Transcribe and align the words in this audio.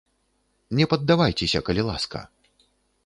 Не 0.79 0.87
паддавайцеся, 0.93 1.61
калі 1.67 1.81
ласка. 1.91 2.27